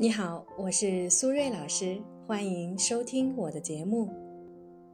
[0.00, 4.10] 你好，我是苏瑞老师，欢迎收听我的节目。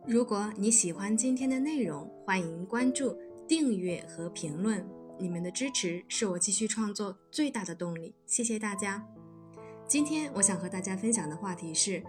[0.05, 3.17] 如果你喜欢今天的内容，欢迎关注、
[3.47, 4.85] 订阅和评论。
[5.17, 9.01] 你们的支持是我继续创作最大的动力，谢谢大家。
[9.87, 12.03] 今天我想和大家分享的话题是：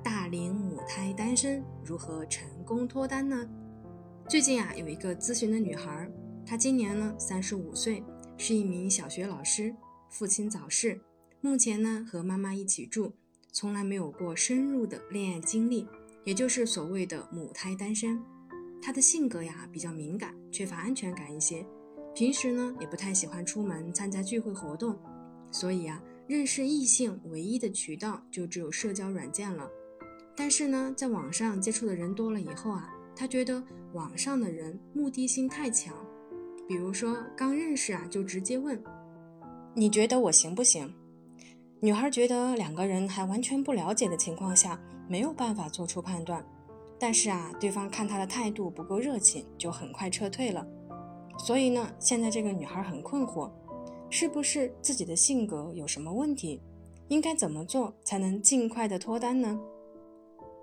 [0.00, 3.44] 大龄母胎单身如何成功脱单呢？
[4.28, 6.08] 最近啊，有一个咨询的女孩，
[6.46, 8.04] 她今年呢三十五岁，
[8.36, 9.74] 是一名小学老师，
[10.08, 11.00] 父亲早逝。
[11.44, 13.12] 目前呢，和妈妈一起住，
[13.52, 15.86] 从来没有过深入的恋爱经历，
[16.24, 18.18] 也就是所谓的母胎单身。
[18.80, 21.62] 他的性格呀比较敏感，缺乏安全感一些，
[22.14, 24.98] 平时呢也不太喜欢出门参加聚会活动，
[25.50, 29.68] 所以啊，认识异性唯一的渠道就只有社交软件了。
[30.34, 35.94] 但是呢，在网上接触的人多了以后啊，他觉得网上的人目的性太强，
[36.66, 38.82] 比如说刚认识啊就直接问，
[39.74, 40.90] 你觉得我行不行？
[41.84, 46.42] 女孩觉得两个人还完全不了解的情况下，没有办法做出判断。
[46.98, 50.66] 但是啊，对方看她的态度不够热情，就很快撤退了。
[51.38, 53.50] 所以呢，现在这个女孩很困惑，
[54.08, 56.58] 是不是自己的性格有什么问题？
[57.08, 59.60] 应该怎么做才能尽快的脱单呢？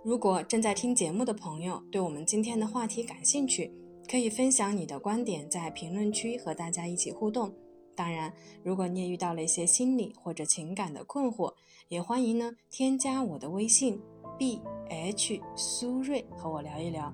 [0.03, 3.71] 如果正在听节目的朋友对我们今天的话题感兴趣，
[4.09, 7.53] 可以分享你的观点，在评论区和大家一起互动。
[8.01, 11.53] 当然，如果你也遇到了一些心理或者情感的困惑，
[11.87, 14.01] 也欢迎呢添加我的微信
[14.39, 17.13] b h 苏瑞和我聊一聊。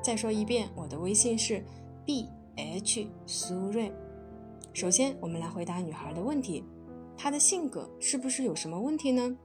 [0.00, 1.64] 再说一遍，我的微信是
[2.06, 3.92] b h 苏瑞。
[4.72, 6.62] 首先，我们来回答女孩的问题：
[7.16, 9.36] 她的性格是不是有什么问题呢？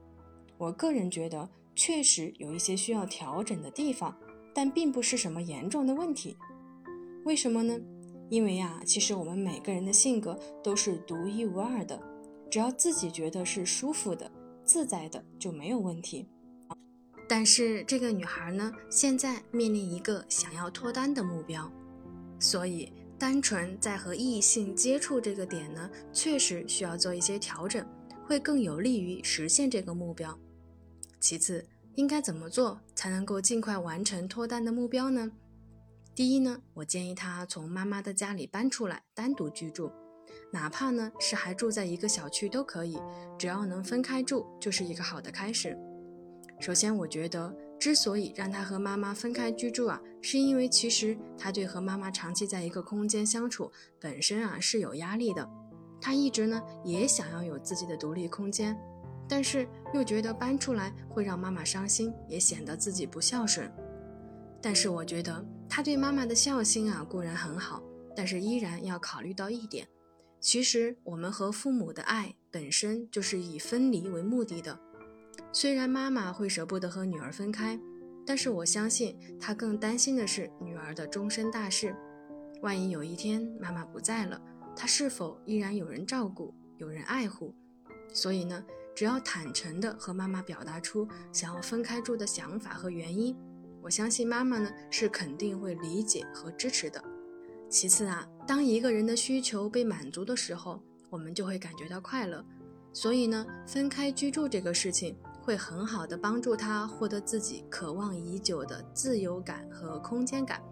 [0.56, 4.16] 我个人觉得，确实有一些需要调整的地方，
[4.54, 6.36] 但并不是什么严重的问题。
[7.24, 7.80] 为什么呢？
[8.34, 11.96] 因为呀，其实我们每个人的性格都是独一无二的，
[12.50, 14.28] 只要自己觉得是舒服的、
[14.64, 16.26] 自在的就没有问题。
[17.28, 21.70] 但是这个女孩呢，现在面临一个想要脱单的目标，
[22.40, 27.86] 所以单纯在和异性接触这个点呢，确实需要做一些调整，
[28.26, 30.36] 会更有利于实现这个目标。
[31.20, 31.64] 其次，
[31.94, 35.30] 应该怎么做才能够尽快完成脱单的目标呢？
[36.14, 39.90] 第一呢，我建议他从妈妈的家里搬出来，单独居住，
[40.52, 42.96] 哪怕呢是还住在一个小区都可以，
[43.36, 45.76] 只要能分开住，就是一个好的开始。
[46.60, 55.50] 首先，我觉得之所以让他和妈妈分开居住啊，是因为其实他对和妈妈长期在一个空间相处本身啊是有压力的，
[56.00, 58.78] 他一直呢也想要有自己的独立空间，
[59.28, 63.68] 但是又觉得搬出来会让妈妈伤心，也显得自己不孝顺。
[64.62, 67.82] 但是我觉得他对妈妈的孝心啊固然很好，
[68.14, 69.84] 但是依然要考虑到一点，
[70.38, 74.78] 其实我们和父母的爱本身就是以分离为目的的。
[75.52, 77.76] 虽然妈妈会舍不得和女儿分开，
[78.24, 81.92] 但是我相信她更担心的是女儿的终身大事。
[82.62, 84.40] 万一有一天妈妈不在了，
[84.76, 87.52] 她是否依然有人照顾、有人爱护？
[88.12, 88.64] 所以呢，
[88.94, 93.36] 只要坦诚地和妈妈表达出想要分开住的想法和原因。
[93.84, 97.04] 我相信妈妈呢是肯定会理解和支持的。
[97.68, 100.80] 其次啊，当一个人的需求被满足的时候，
[101.10, 102.42] 我们就会感觉到快乐。
[102.94, 110.62] 所以呢，分开居住这个事情会很好的帮助他获得自己渴望已久的自由感和空间感，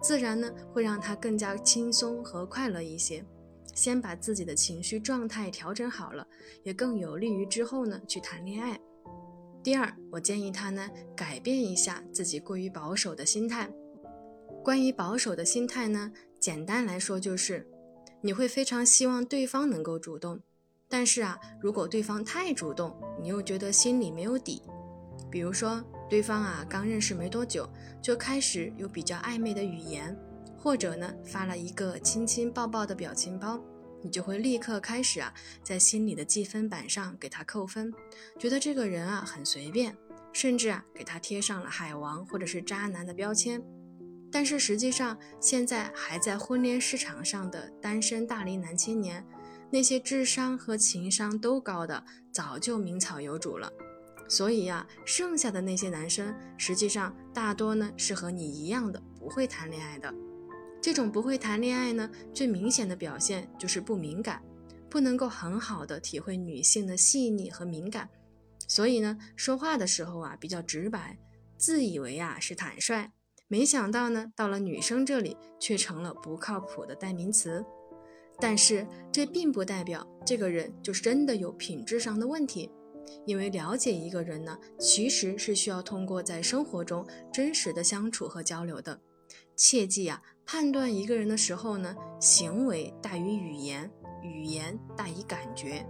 [0.00, 3.24] 自然呢会让他更加轻松和快乐一些。
[3.74, 6.24] 先把自己的情绪状态调整好了，
[6.62, 8.78] 也更有利于之后呢去谈恋爱。
[9.62, 13.70] 第二，我建议他呢改变一下自己过于保守的心态。
[14.64, 17.64] 关于保守的心态呢，简单来说就是，
[18.20, 20.40] 你会非常希望对方能够主动，
[20.88, 24.62] 但是啊，如果对方太主动，你又觉得心里没有底。
[25.30, 25.80] 比如说，
[26.10, 27.68] 对方啊刚认识没多久，
[28.02, 30.16] 就开始有比较暧昧的语言，
[30.58, 33.62] 或者呢发了一个亲亲抱抱的表情包。
[34.02, 35.32] 你就会立刻开始啊，
[35.62, 37.92] 在心里的记分板上给他扣分，
[38.38, 39.96] 觉得这个人啊很随便，
[40.32, 43.62] 甚至啊给他贴上了海王或者是渣男的标签。
[44.30, 49.24] 但是实际上，现在还在婚恋市场上的单身大龄男青年，
[49.70, 53.70] 那些智商和情商都高的，早就名草有主了。
[54.28, 60.12] 所以呀，剩下的那些男生，实际上大多呢是和你一样的，不会谈恋爱的。
[60.82, 64.42] 这种不会谈恋爱呢，最明显的表现就是不敏感，
[64.90, 68.10] 不能够很好的体会女性的细腻和敏感，
[68.66, 71.16] 所以呢，说话的时候啊比较直白，
[71.56, 73.12] 自以为啊是坦率，
[73.46, 77.64] 没想到呢，到了女生这里却成了不靠谱的代名词。
[78.40, 82.68] 但是这并不代表这个人就是真的有品质上的问题，
[83.24, 89.00] 因为了解一个人呢，其实是需要通过在生活中真实的相处和交流的。
[89.56, 93.90] 切记啊，判断一个人的时候呢，行为大于语言，
[94.22, 95.86] 语言大于感觉。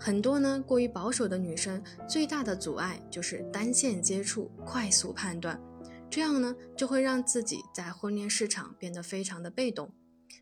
[0.00, 5.60] 很多呢过于保守的女生，最大的阻碍就是单线接触、快速判断，
[6.08, 9.92] 这样呢就会让自己在婚恋市场变得非常的被动。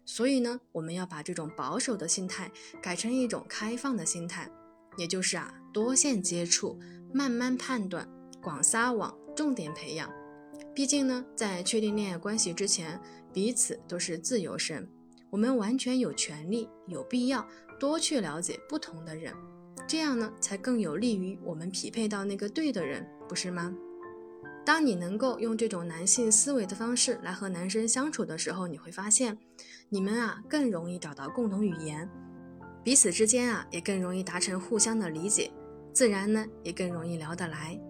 [0.05, 2.51] 所以呢，我们要把这种保守的心态
[2.83, 4.49] 改成一种开放的心态，
[4.97, 6.79] 也就是啊多线接触、
[7.13, 8.09] 慢慢判断、
[8.43, 10.09] 广撒网、重点培养。
[10.77, 13.01] 毕竟呢，在确定恋爱关系之前，
[13.33, 14.87] 彼此都是自由身，
[15.31, 17.49] 我们完全有权利、有必要
[17.81, 19.33] 多去了解不同的人，
[19.89, 23.75] 这样呢，才更有利于我们匹配到那个对的人，不是吗？
[24.67, 29.39] 当你能够用这种男性思维的方式来和男生相处的时候，你会发现，
[29.89, 32.07] 你们啊更容易找到共同语言，
[32.85, 35.51] 彼此之间啊也更容易达成互相的理解，
[35.95, 37.81] 自然呢也更容易聊得来。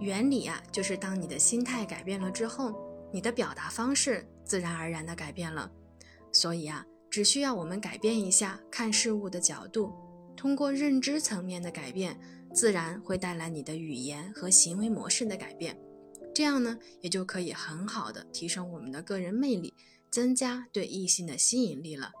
[0.00, 2.74] 原理啊就是当你的心态改变了之后，
[3.12, 5.70] 你的表达方式自然而然的改变了。
[6.32, 9.92] 所以啊，只需要我们改变一下看事物的角度，
[10.36, 12.18] 通过认知层面的改变。
[12.52, 15.76] 自然会带来你的语言和行为模式的改变，
[16.32, 19.74] 这样呢，也就可以很好的提升我们的个人魅力，
[20.08, 22.12] 增加对异性的吸引力了。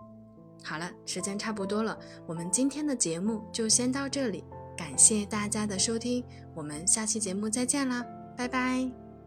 [0.64, 4.42] 好了，时间差不多了，我们今天的节目就先到这里，
[4.76, 6.24] 感谢大家的收听，
[6.54, 8.04] 我们下期节目再见啦，
[8.36, 9.03] 拜拜。